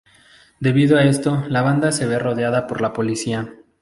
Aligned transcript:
Debido 0.59 0.97
a 0.97 1.03
esto, 1.03 1.43
la 1.47 1.61
banda 1.61 1.91
se 1.91 2.07
ve 2.07 2.17
rodeada 2.17 2.65
por 2.65 2.81
la 2.81 2.91
policía. 2.91 3.53